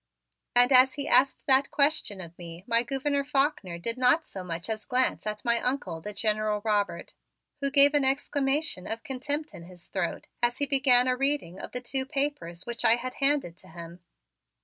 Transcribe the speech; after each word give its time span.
And 0.55 0.71
as 0.71 0.95
he 0.95 1.07
asked 1.07 1.45
that 1.45 1.69
question 1.69 2.21
of 2.21 2.35
me 2.35 2.63
my 2.65 2.81
Gouverneur 2.81 3.23
Faulkner 3.23 3.77
did 3.77 3.99
not 3.99 4.25
so 4.25 4.43
much 4.43 4.67
as 4.67 4.83
glance 4.83 5.27
at 5.27 5.45
my 5.45 5.59
Uncle, 5.61 6.01
the 6.01 6.11
General 6.11 6.59
Robert, 6.65 7.13
who 7.59 7.69
gave 7.69 7.93
an 7.93 8.03
exclamation 8.03 8.87
of 8.87 9.03
contempt 9.03 9.53
in 9.53 9.65
his 9.65 9.89
throat 9.89 10.25
as 10.41 10.57
he 10.57 10.65
began 10.65 11.07
a 11.07 11.15
reading 11.15 11.59
of 11.59 11.71
the 11.71 11.81
two 11.81 12.07
papers 12.07 12.65
which 12.65 12.83
I 12.83 12.95
had 12.95 13.13
handed 13.19 13.55
to 13.57 13.67
him. 13.67 13.99